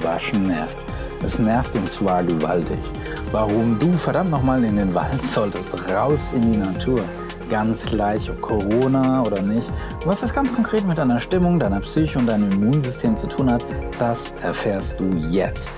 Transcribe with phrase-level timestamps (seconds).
[0.00, 0.76] Händewaschen nervt.
[1.22, 2.78] Es nervt und zwar gewaltig.
[3.32, 7.00] Warum du verdammt nochmal in den Wald solltest, raus in die Natur.
[7.50, 9.68] Ganz gleich, ob Corona oder nicht.
[10.06, 13.62] Was das ganz konkret mit deiner Stimmung, deiner Psyche und deinem Immunsystem zu tun hat,
[13.98, 15.70] das erfährst du jetzt.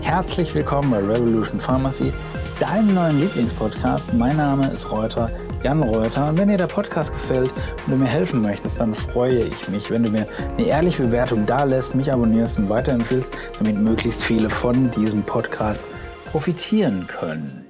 [0.00, 2.12] Herzlich willkommen bei Revolution Pharmacy,
[2.60, 4.12] deinem neuen Lieblingspodcast.
[4.14, 5.30] Mein Name ist Reuter
[5.62, 6.28] Jan Reuter.
[6.28, 7.50] Und wenn dir der Podcast gefällt
[7.86, 10.26] und du mir helfen möchtest, dann freue ich mich, wenn du mir
[10.58, 15.84] eine ehrliche Bewertung da lässt, mich abonnierst und weiterempfiehlst, damit möglichst viele von diesem Podcast
[16.32, 17.64] profitieren können.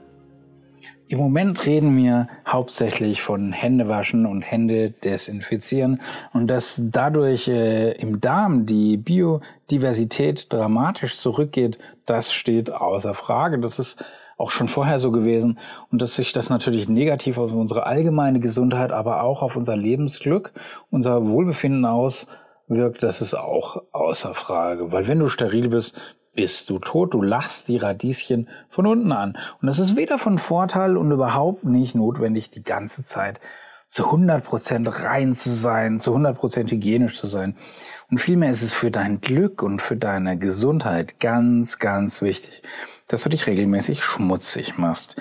[1.08, 6.00] Im Moment reden wir hauptsächlich von Händewaschen und Hände desinfizieren
[6.32, 13.58] und dass dadurch äh, im Darm die Biodiversität dramatisch zurückgeht, das steht außer Frage.
[13.58, 14.02] Das ist
[14.42, 15.60] auch schon vorher so gewesen
[15.92, 20.52] und dass sich das natürlich negativ auf unsere allgemeine Gesundheit, aber auch auf unser Lebensglück,
[20.90, 24.90] unser Wohlbefinden auswirkt, das ist auch außer Frage.
[24.90, 29.38] Weil wenn du steril bist, bist du tot, du lachst die Radieschen von unten an.
[29.60, 33.38] Und das ist weder von Vorteil und überhaupt nicht notwendig, die ganze Zeit
[33.86, 37.56] zu 100% rein zu sein, zu 100% hygienisch zu sein.
[38.10, 42.62] Und vielmehr ist es für dein Glück und für deine Gesundheit ganz, ganz wichtig,
[43.12, 45.20] dass du dich regelmäßig schmutzig machst,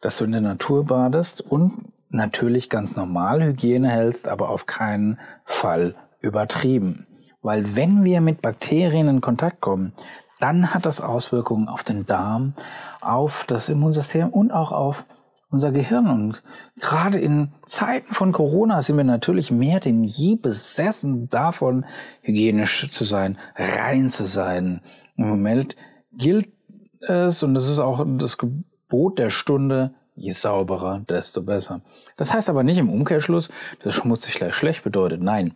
[0.00, 5.18] dass du in der Natur badest und natürlich ganz normal Hygiene hältst, aber auf keinen
[5.44, 7.08] Fall übertrieben.
[7.42, 9.94] Weil wenn wir mit Bakterien in Kontakt kommen,
[10.38, 12.54] dann hat das Auswirkungen auf den Darm,
[13.00, 15.04] auf das Immunsystem und auch auf
[15.50, 16.06] unser Gehirn.
[16.06, 16.42] Und
[16.78, 21.84] gerade in Zeiten von Corona sind wir natürlich mehr denn je besessen davon,
[22.22, 24.82] hygienisch zu sein, rein zu sein.
[25.16, 25.74] Im Moment
[26.16, 26.53] gilt
[27.08, 31.80] es, und das ist auch das Gebot der Stunde, je sauberer, desto besser.
[32.16, 33.50] Das heißt aber nicht im Umkehrschluss,
[33.82, 35.22] dass schmutzig gleich schlecht bedeutet.
[35.22, 35.54] Nein.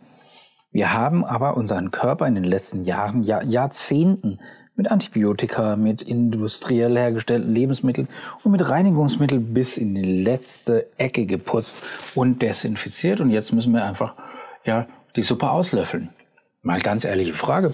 [0.71, 4.39] Wir haben aber unseren Körper in den letzten Jahren, Jahr, Jahrzehnten
[4.75, 8.07] mit Antibiotika, mit industriell hergestellten Lebensmitteln
[8.43, 11.79] und mit Reinigungsmitteln bis in die letzte Ecke geputzt
[12.15, 13.19] und desinfiziert.
[13.19, 14.15] Und jetzt müssen wir einfach
[14.63, 16.09] ja, die Suppe auslöffeln.
[16.61, 17.73] Mal ganz ehrliche Frage.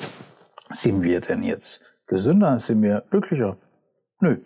[0.71, 2.59] Sind wir denn jetzt gesünder?
[2.59, 3.57] Sind wir glücklicher?
[4.25, 4.37] Nö.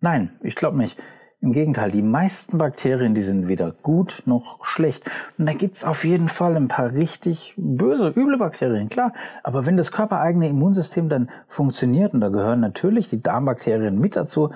[0.00, 0.98] Nein, ich glaube nicht.
[1.40, 5.02] Im Gegenteil, die meisten Bakterien, die sind weder gut noch schlecht.
[5.38, 9.14] Und da gibt's auf jeden Fall ein paar richtig böse, üble Bakterien, klar.
[9.44, 14.50] Aber wenn das körpereigene Immunsystem dann funktioniert, und da gehören natürlich die Darmbakterien mit dazu,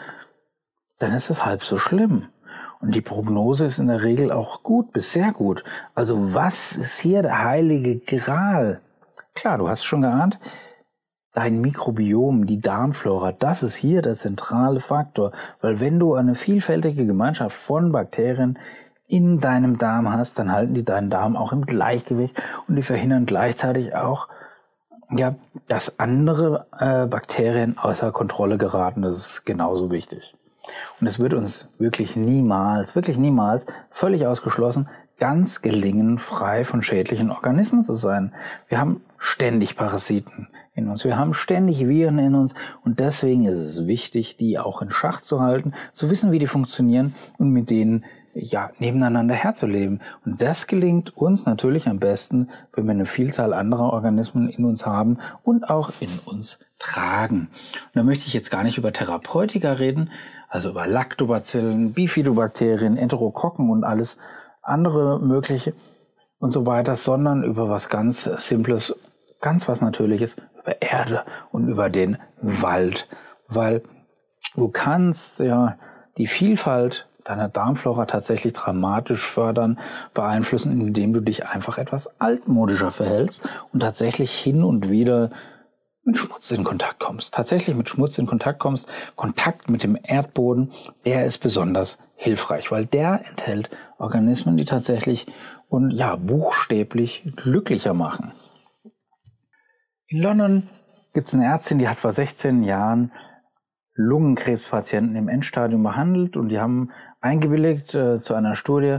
[0.99, 2.27] dann ist es halb so schlimm.
[2.81, 5.65] Und die Prognose ist in der Regel auch gut bis sehr gut.
[5.95, 8.83] Also was ist hier der heilige Gral?
[9.35, 10.39] Klar, du hast schon geahnt,
[11.33, 15.33] dein Mikrobiom, die Darmflora, das ist hier der zentrale Faktor.
[15.61, 18.59] Weil wenn du eine vielfältige Gemeinschaft von Bakterien
[19.07, 23.27] in deinem Darm hast, dann halten die deinen Darm auch im Gleichgewicht und die verhindern
[23.27, 24.29] gleichzeitig auch,
[25.11, 25.35] ja,
[25.69, 29.03] dass andere äh, Bakterien außer Kontrolle geraten.
[29.03, 30.35] Das ist genauso wichtig.
[31.01, 37.31] Und es wird uns wirklich niemals, wirklich niemals völlig ausgeschlossen, ganz gelingen, frei von schädlichen
[37.31, 38.33] Organismen zu sein.
[38.69, 41.05] Wir haben ständig Parasiten in uns.
[41.05, 45.21] Wir haben ständig Viren in uns und deswegen ist es wichtig, die auch in Schach
[45.21, 50.01] zu halten, zu wissen, wie die funktionieren und mit denen ja, nebeneinander herzuleben.
[50.25, 54.87] Und das gelingt uns natürlich am besten, wenn wir eine Vielzahl anderer Organismen in uns
[54.87, 57.49] haben und auch in uns tragen.
[57.87, 60.11] Und da möchte ich jetzt gar nicht über Therapeutika reden,
[60.49, 64.17] also über Lactobacillen, Bifidobakterien, Enterokokken und alles
[64.63, 65.75] andere mögliche
[66.39, 68.95] und so weiter, sondern über was ganz Simples,
[69.41, 73.09] ganz was Natürliches, über Erde und über den Wald.
[73.49, 73.83] Weil
[74.55, 75.77] du kannst ja
[76.17, 79.79] die Vielfalt deiner Darmflora tatsächlich dramatisch fördern,
[80.15, 85.31] beeinflussen, indem du dich einfach etwas altmodischer verhältst und tatsächlich hin und wieder
[86.05, 87.35] mit Schmutz in Kontakt kommst.
[87.35, 88.91] Tatsächlich mit Schmutz in Kontakt kommst.
[89.15, 90.73] Kontakt mit dem Erdboden,
[91.05, 95.27] der ist besonders hilfreich, weil der enthält Organismen, die tatsächlich
[95.69, 98.33] und ja, buchstäblich glücklicher machen.
[100.07, 100.69] In London
[101.15, 103.13] gibt es eine Ärztin, die hat vor 16 Jahren
[103.95, 106.91] Lungenkrebspatienten im Endstadium behandelt und die haben
[107.21, 108.99] eingewilligt äh, zu einer Studie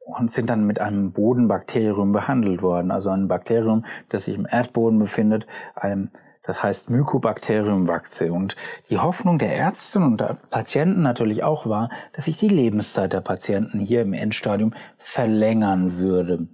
[0.00, 2.90] und sind dann mit einem Bodenbakterium behandelt worden.
[2.90, 6.10] Also ein Bakterium, das sich im Erdboden befindet, einem,
[6.42, 8.30] das heißt Mycobacterium vacce.
[8.32, 8.56] Und
[8.88, 13.20] die Hoffnung der Ärzte und der Patienten natürlich auch war, dass sich die Lebenszeit der
[13.20, 16.48] Patienten hier im Endstadium verlängern würde.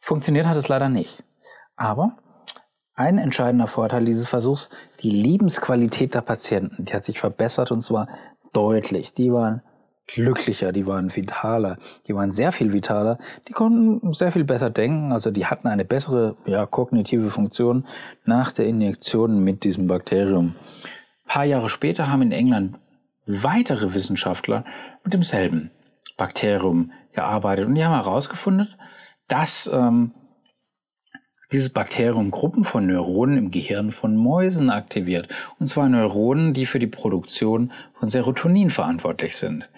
[0.00, 1.22] Funktioniert hat es leider nicht.
[1.76, 2.16] Aber
[2.94, 4.68] ein entscheidender Vorteil dieses Versuchs,
[5.00, 8.08] die Lebensqualität der Patienten, die hat sich verbessert und zwar
[8.52, 9.14] deutlich.
[9.14, 9.62] Die waren
[10.12, 13.18] glücklicher, die waren vitaler, die waren sehr viel vitaler,
[13.48, 17.86] die konnten sehr viel besser denken, also die hatten eine bessere ja, kognitive Funktion
[18.24, 20.54] nach der Injektion mit diesem Bakterium.
[21.24, 22.76] Ein paar Jahre später haben in England
[23.26, 24.64] weitere Wissenschaftler
[25.04, 25.70] mit demselben
[26.16, 28.68] Bakterium gearbeitet und die haben herausgefunden,
[29.28, 30.12] dass ähm,
[31.52, 35.28] dieses Bakterium Gruppen von Neuronen im Gehirn von Mäusen aktiviert.
[35.58, 39.68] Und zwar Neuronen, die für die Produktion von Serotonin verantwortlich sind.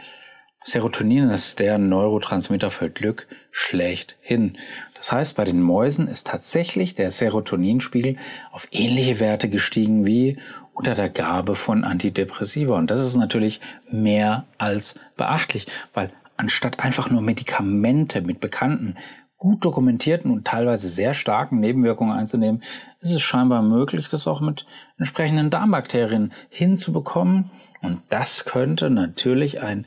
[0.65, 4.57] Serotonin ist der Neurotransmitter für Glück schlechthin.
[4.95, 8.17] Das heißt, bei den Mäusen ist tatsächlich der Serotoninspiegel
[8.53, 10.39] auf ähnliche Werte gestiegen wie
[10.73, 12.77] unter der Gabe von Antidepressiva.
[12.77, 13.61] Und das ist natürlich
[13.91, 18.97] mehr als beachtlich, weil anstatt einfach nur Medikamente mit bekannten,
[19.37, 22.63] gut dokumentierten und teilweise sehr starken Nebenwirkungen einzunehmen,
[23.01, 24.67] ist es scheinbar möglich, das auch mit
[24.99, 27.51] entsprechenden Darmbakterien hinzubekommen.
[27.81, 29.87] Und das könnte natürlich ein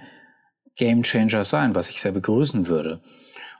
[0.75, 3.00] Game Changer sein, was ich sehr begrüßen würde.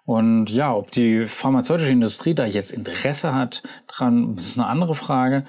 [0.06, 5.46] Und ja, ob die pharmazeutische Industrie da jetzt Interesse hat dran, ist eine andere Frage.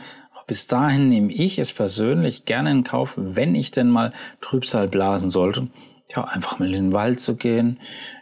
[0.46, 5.28] bis dahin nehme ich es persönlich gerne in Kauf, wenn ich denn mal Trübsal blasen
[5.28, 5.68] sollte,
[6.14, 7.80] ja, einfach mal in den Wald zu gehen,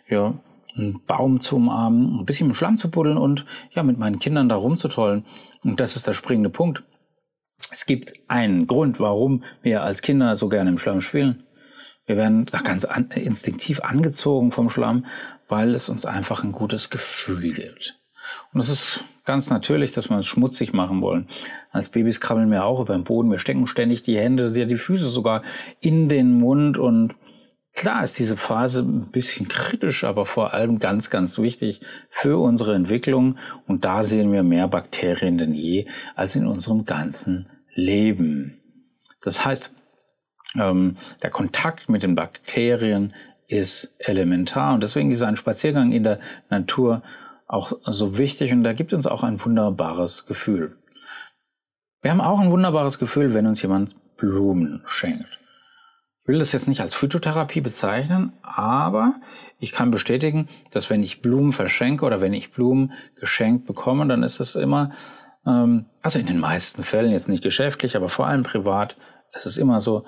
[0.09, 0.35] ja,
[0.77, 3.45] einen Baum zu umarmen, ein bisschen im Schlamm zu buddeln und
[3.75, 5.25] ja, mit meinen Kindern da rumzutollen.
[5.63, 6.83] Und das ist der springende Punkt.
[7.71, 11.45] Es gibt einen Grund, warum wir als Kinder so gerne im Schlamm spielen.
[12.07, 15.07] Wir werden da ganz an, instinktiv angezogen vom Schlamm,
[15.49, 17.99] weil es uns einfach ein gutes Gefühl gibt.
[18.53, 21.29] Und es ist ganz natürlich, dass wir uns schmutzig machen wollen.
[21.71, 23.31] Als Babys krabbeln wir auch über den Boden.
[23.31, 25.43] Wir stecken ständig die Hände, die Füße sogar
[25.81, 26.79] in den Mund.
[26.79, 27.15] Und
[27.75, 32.75] klar ist diese Phase ein bisschen kritisch, aber vor allem ganz, ganz wichtig für unsere
[32.75, 33.39] Entwicklung.
[33.67, 38.61] Und da sehen wir mehr Bakterien denn je als in unserem ganzen Leben.
[39.23, 39.75] Das heißt,
[40.57, 43.15] ähm, der Kontakt mit den Bakterien
[43.47, 46.21] ist elementar und deswegen ist ein Spaziergang in der
[46.51, 47.03] Natur
[47.47, 50.77] auch so wichtig und da gibt uns auch ein wunderbares Gefühl.
[52.01, 55.39] Wir haben auch ein wunderbares Gefühl, wenn uns jemand Blumen schenkt.
[56.23, 59.17] Ich will das jetzt nicht als Phytotherapie bezeichnen, aber
[59.59, 64.23] ich kann bestätigen, dass wenn ich Blumen verschenke oder wenn ich Blumen geschenkt bekomme, dann
[64.23, 64.91] ist es immer,
[65.47, 68.97] ähm, also in den meisten Fällen jetzt nicht geschäftlich, aber vor allem privat,
[69.35, 70.05] ist es immer so,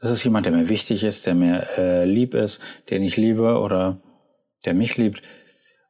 [0.00, 3.58] das ist jemand, der mir wichtig ist, der mir äh, lieb ist, den ich liebe
[3.58, 4.00] oder
[4.64, 5.22] der mich liebt.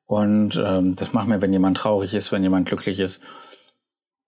[0.05, 3.23] Und ähm, das machen wir, wenn jemand traurig ist, wenn jemand glücklich ist.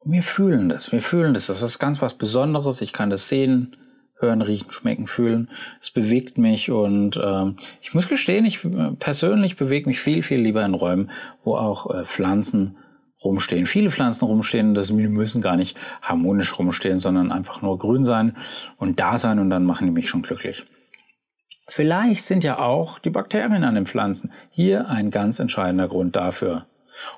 [0.04, 1.48] wir fühlen das, wir fühlen das.
[1.48, 2.80] Das ist ganz was Besonderes.
[2.80, 3.76] Ich kann das sehen,
[4.20, 5.50] hören, riechen, schmecken, fühlen.
[5.80, 10.40] Es bewegt mich und ähm, ich muss gestehen, ich äh, persönlich bewege mich viel, viel
[10.40, 11.10] lieber in Räumen,
[11.42, 12.76] wo auch äh, Pflanzen
[13.24, 13.66] rumstehen.
[13.66, 18.36] Viele Pflanzen rumstehen, das müssen gar nicht harmonisch rumstehen, sondern einfach nur grün sein
[18.76, 20.64] und da sein und dann machen die mich schon glücklich.
[21.68, 26.66] Vielleicht sind ja auch die Bakterien an den Pflanzen hier ein ganz entscheidender Grund dafür.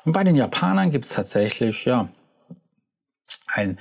[0.05, 2.09] Und bei den Japanern gibt es tatsächlich, ja,
[3.53, 3.79] ein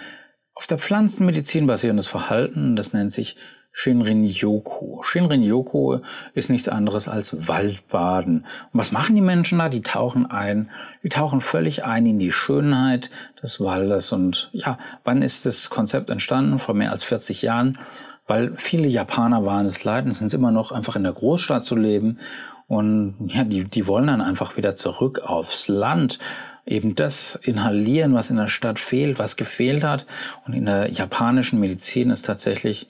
[0.55, 3.35] auf der Pflanzenmedizin basierendes Verhalten, das nennt sich
[3.75, 5.01] Shinrin-yoku.
[5.01, 5.99] Shinrin-yoku
[6.35, 8.45] ist nichts anderes als Waldbaden.
[8.71, 9.67] Und was machen die Menschen da?
[9.67, 10.69] Die tauchen ein,
[11.01, 13.09] die tauchen völlig ein in die Schönheit
[13.41, 14.11] des Waldes.
[14.11, 16.59] Und ja, wann ist das Konzept entstanden?
[16.59, 17.79] Vor mehr als 40 Jahren.
[18.27, 21.75] Weil viele Japaner waren es leid, es sind immer noch einfach in der Großstadt zu
[21.75, 22.19] leben.
[22.67, 26.19] Und ja, die, die wollen dann einfach wieder zurück aufs Land
[26.65, 30.05] eben das inhalieren, was in der Stadt fehlt, was gefehlt hat.
[30.45, 32.87] Und in der japanischen Medizin ist tatsächlich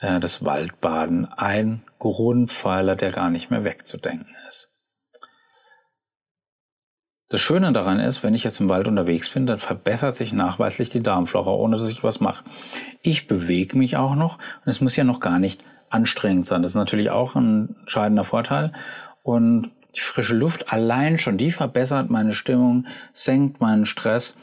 [0.00, 4.74] äh, das Waldbaden ein Grundpfeiler, der gar nicht mehr wegzudenken ist.
[7.30, 10.88] Das Schöne daran ist, wenn ich jetzt im Wald unterwegs bin, dann verbessert sich nachweislich
[10.88, 12.42] die Darmflora, ohne dass ich was mache.
[13.02, 16.62] Ich bewege mich auch noch und es muss ja noch gar nicht anstrengend sein.
[16.62, 18.72] Das ist natürlich auch ein entscheidender Vorteil.
[19.22, 24.34] Und die frische Luft allein schon, die verbessert meine Stimmung, senkt meinen Stress.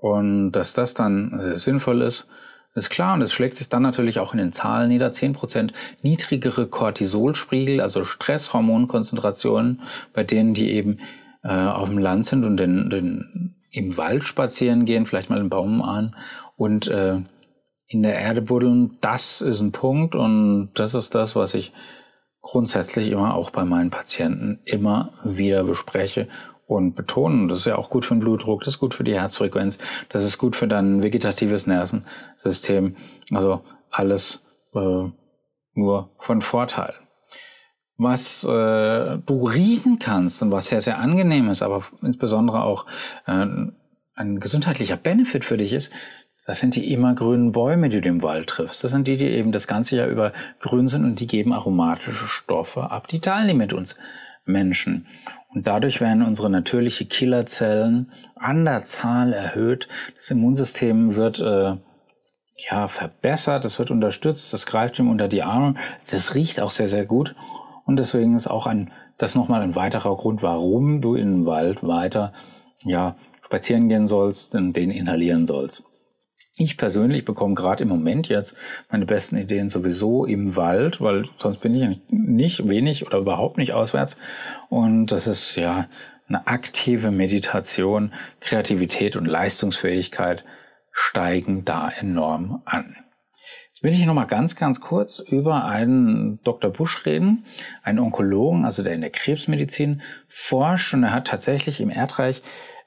[0.00, 2.28] Und dass das dann äh, sinnvoll ist,
[2.74, 5.12] ist klar und es schlägt sich dann natürlich auch in den Zahlen nieder.
[5.12, 10.98] Zehn Prozent niedrigere Cortisolspiegel, also Stresshormonkonzentrationen, bei denen die eben
[11.44, 15.50] äh, auf dem Land sind und den, den, im Wald spazieren gehen, vielleicht mal einen
[15.50, 16.16] Baum an
[16.56, 17.20] und äh,
[17.86, 18.98] in der Erde buddeln.
[19.00, 21.72] Das ist ein Punkt und das ist das, was ich
[22.40, 26.28] grundsätzlich immer auch bei meinen Patienten immer wieder bespreche
[26.66, 27.48] und betonen.
[27.48, 29.78] Das ist ja auch gut für den Blutdruck, das ist gut für die Herzfrequenz,
[30.08, 32.96] das ist gut für dein vegetatives Nervensystem.
[33.32, 35.08] Also alles äh,
[35.74, 36.94] nur von Vorteil.
[37.96, 42.86] Was äh, du riechen kannst und was sehr, sehr angenehm ist, aber insbesondere auch
[43.26, 43.46] äh,
[44.16, 45.92] ein gesundheitlicher Benefit für dich ist,
[46.46, 48.84] Das sind die immergrünen Bäume, die du im Wald triffst.
[48.84, 52.28] Das sind die, die eben das ganze Jahr über grün sind und die geben aromatische
[52.28, 53.08] Stoffe ab.
[53.08, 53.96] Die teilen die mit uns
[54.44, 55.06] Menschen.
[55.54, 59.88] Und dadurch werden unsere natürliche Killerzellen an der Zahl erhöht.
[60.16, 61.76] Das Immunsystem wird äh,
[62.56, 65.74] ja verbessert, es wird unterstützt, das greift ihm unter die Arme.
[66.10, 67.34] Das riecht auch sehr, sehr gut.
[67.86, 71.82] Und deswegen ist auch ein, das nochmal ein weiterer Grund, warum du in den Wald
[71.82, 72.32] weiter
[72.82, 75.84] ja, spazieren gehen sollst und den inhalieren sollst.
[76.56, 78.56] Ich persönlich bekomme gerade im Moment jetzt
[78.88, 83.72] meine besten Ideen sowieso im Wald, weil sonst bin ich nicht wenig oder überhaupt nicht
[83.72, 84.16] auswärts.
[84.68, 85.88] Und das ist ja
[86.28, 90.44] eine aktive Meditation, Kreativität und Leistungsfähigkeit
[90.92, 92.96] steigen da enorm an.
[93.70, 96.70] Jetzt will ich noch mal ganz, ganz kurz über einen Dr.
[96.70, 97.44] Busch reden,
[97.82, 102.42] einen Onkologen, also der in der Krebsmedizin forscht und er hat tatsächlich im Erdreich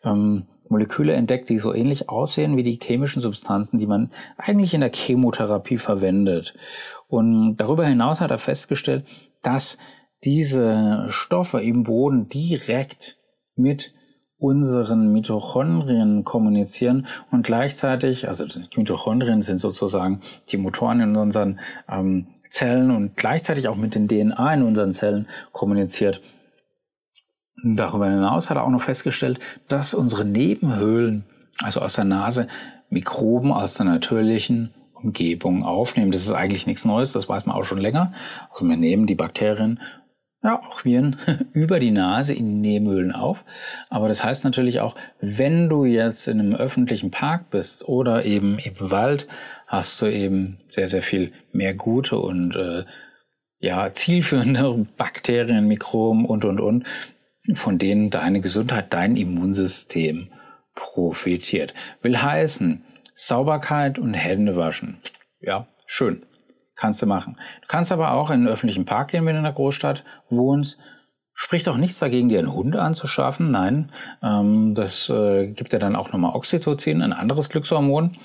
[0.06, 4.82] ähm, Moleküle entdeckt, die so ähnlich aussehen wie die chemischen Substanzen, die man eigentlich in
[4.82, 6.54] der Chemotherapie verwendet.
[7.08, 9.06] Und darüber hinaus hat er festgestellt,
[9.42, 9.78] dass
[10.24, 13.18] diese Stoffe im Boden direkt
[13.56, 13.94] mit
[14.40, 21.60] unseren Mitochondrien kommunizieren und gleichzeitig, also die Mitochondrien sind sozusagen die Motoren in unseren
[21.90, 26.22] ähm, Zellen und gleichzeitig auch mit den DNA in unseren Zellen kommuniziert.
[27.64, 31.24] Darüber hinaus hat er auch noch festgestellt, dass unsere Nebenhöhlen,
[31.64, 32.48] also aus der Nase,
[32.90, 36.12] Mikroben aus der natürlichen Umgebung aufnehmen.
[36.12, 38.14] Das ist eigentlich nichts Neues, das weiß man auch schon länger.
[38.52, 39.80] Also wir nehmen die Bakterien,
[40.44, 41.18] ja, auch Viren,
[41.54, 43.44] über die Nase in die Nebenhöhlen auf.
[43.90, 48.60] Aber das heißt natürlich auch, wenn du jetzt in einem öffentlichen Park bist oder eben
[48.60, 49.28] im Wald,
[49.66, 52.86] hast du eben sehr, sehr viel mehr gute und äh,
[53.60, 56.86] ja, zielführende Bakterien, Mikroben und, und, und,
[57.56, 60.30] von denen deine Gesundheit, dein Immunsystem
[60.76, 61.74] profitiert.
[62.02, 62.84] Will heißen,
[63.16, 64.98] Sauberkeit und Hände waschen.
[65.40, 66.24] Ja, schön.
[66.76, 67.38] Kannst du machen.
[67.62, 70.80] Du kannst aber auch in einen öffentlichen Park gehen, wenn du in der Großstadt wohnst.
[71.34, 73.50] Spricht auch nichts dagegen, dir einen Hund anzuschaffen.
[73.50, 78.18] Nein, ähm, das äh, gibt dir dann auch nochmal Oxytocin, ein anderes Glückshormon.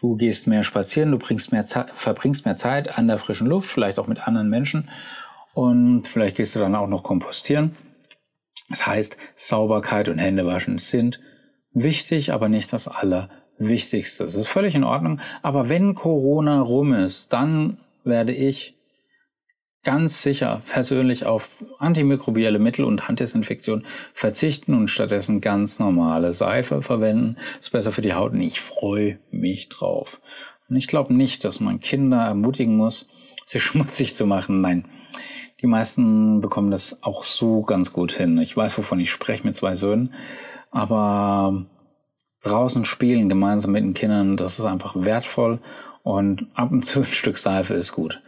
[0.00, 4.00] Du gehst mehr spazieren, du bringst mehr verbringst mehr Zeit an der frischen Luft, vielleicht
[4.00, 4.88] auch mit anderen Menschen.
[5.54, 7.76] Und vielleicht gehst du dann auch noch kompostieren.
[8.68, 11.20] Das heißt, Sauberkeit und Händewaschen sind
[11.72, 14.24] wichtig, aber nicht das Allerwichtigste.
[14.24, 15.20] Es ist völlig in Ordnung.
[15.42, 18.74] Aber wenn Corona rum ist, dann werde ich
[19.84, 27.36] ganz sicher persönlich auf antimikrobielle Mittel und Handdesinfektion verzichten und stattdessen ganz normale Seife verwenden.
[27.56, 30.20] Das ist besser für die Haut und ich freue mich drauf.
[30.68, 33.08] Und ich glaube nicht, dass man Kinder ermutigen muss,
[33.44, 34.60] sich schmutzig zu machen.
[34.60, 34.84] Nein,
[35.62, 38.38] die meisten bekommen das auch so ganz gut hin.
[38.38, 40.12] Ich weiß, wovon ich spreche mit zwei Söhnen,
[40.70, 41.64] aber
[42.42, 45.60] draußen spielen gemeinsam mit den Kindern, das ist einfach wertvoll
[46.02, 48.20] und ab und zu ein Stück Seife ist gut.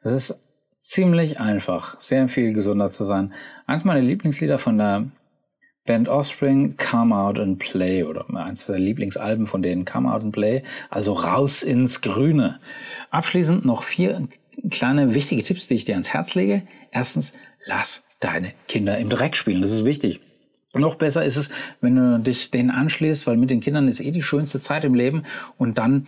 [0.00, 0.40] Es ist
[0.78, 3.34] ziemlich einfach, sehr viel gesunder zu sein.
[3.66, 5.06] Eins meiner Lieblingslieder von der
[5.84, 10.32] Band Offspring, Come Out and Play oder eins der Lieblingsalben von denen, Come Out and
[10.32, 12.60] Play, also raus ins Grüne.
[13.10, 14.28] Abschließend noch vier
[14.70, 16.66] kleine wichtige Tipps, die ich dir ans Herz lege.
[16.90, 17.34] Erstens,
[17.66, 19.62] lass deine Kinder im Dreck spielen.
[19.62, 20.20] Das ist wichtig.
[20.74, 24.10] Noch besser ist es, wenn du dich denen anschließt, weil mit den Kindern ist eh
[24.10, 25.24] die schönste Zeit im Leben
[25.56, 26.06] und dann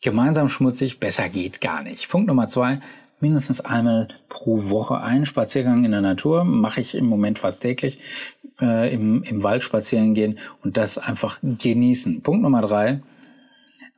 [0.00, 2.08] gemeinsam schmutzig, besser geht gar nicht.
[2.08, 2.80] Punkt Nummer zwei,
[3.20, 8.00] mindestens einmal pro Woche einen Spaziergang in der Natur, mache ich im Moment fast täglich,
[8.60, 12.22] äh, im, im Wald spazieren gehen und das einfach genießen.
[12.22, 13.00] Punkt Nummer drei,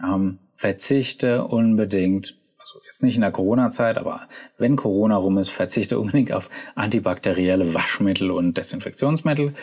[0.03, 2.37] ähm, verzichte unbedingt
[2.71, 7.75] also jetzt nicht in der Corona-Zeit, aber wenn Corona rum ist, verzichte unbedingt auf antibakterielle
[7.75, 9.55] Waschmittel und Desinfektionsmittel.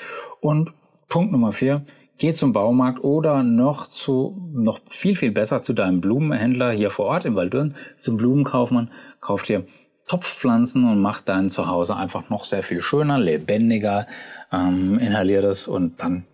[0.41, 0.73] Und
[1.07, 1.85] Punkt Nummer vier,
[2.17, 7.05] geh zum Baumarkt oder noch zu, noch viel, viel besser zu deinem Blumenhändler hier vor
[7.05, 9.65] Ort im Waldürn, zum Blumenkaufmann, kauf dir
[10.07, 14.07] Topfpflanzen und mach dein Zuhause einfach noch sehr viel schöner, lebendiger,
[14.51, 16.25] ähm, inhalier das und dann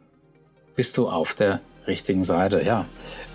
[0.76, 2.62] bist du auf der richtigen Seite.
[2.64, 2.86] Ja,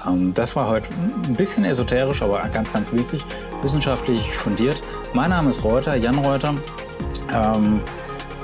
[0.06, 0.88] ähm, das war heute
[1.26, 3.24] ein bisschen esoterisch, aber ganz, ganz wichtig,
[3.62, 4.80] wissenschaftlich fundiert.
[5.14, 6.54] Mein Name ist Reuter, Jan Reuter.
[7.32, 7.80] Ähm,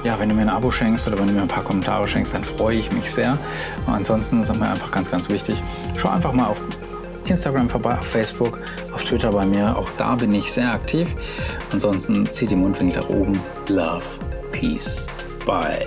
[0.04, 2.34] ja, wenn du mir ein Abo schenkst oder wenn du mir ein paar Kommentare schenkst,
[2.34, 3.38] dann freue ich mich sehr.
[3.86, 5.62] ansonsten ist mir einfach ganz, ganz wichtig,
[5.96, 6.60] schau einfach mal auf
[7.24, 8.58] Instagram vorbei, auf Facebook,
[8.92, 9.76] auf Twitter bei mir.
[9.76, 11.08] Auch da bin ich sehr aktiv.
[11.72, 13.40] Ansonsten zieht die Mundwinkel nach oben.
[13.68, 14.04] Love,
[14.52, 15.06] Peace,
[15.46, 15.86] Bye.